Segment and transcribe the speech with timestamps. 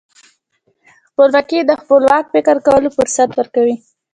[1.07, 3.75] خپلواکي د خپلواک فکر کولو فرصت ورکوي.